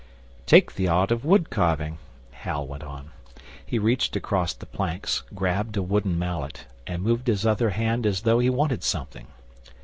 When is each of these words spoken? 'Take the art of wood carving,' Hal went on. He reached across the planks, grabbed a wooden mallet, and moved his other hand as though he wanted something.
'Take 0.47 0.73
the 0.73 0.87
art 0.87 1.11
of 1.11 1.23
wood 1.23 1.51
carving,' 1.51 1.99
Hal 2.31 2.65
went 2.65 2.81
on. 2.81 3.11
He 3.63 3.77
reached 3.77 4.15
across 4.15 4.51
the 4.51 4.65
planks, 4.65 5.21
grabbed 5.35 5.77
a 5.77 5.83
wooden 5.83 6.17
mallet, 6.17 6.65
and 6.87 7.03
moved 7.03 7.27
his 7.27 7.45
other 7.45 7.69
hand 7.69 8.07
as 8.07 8.21
though 8.21 8.39
he 8.39 8.49
wanted 8.49 8.83
something. 8.83 9.27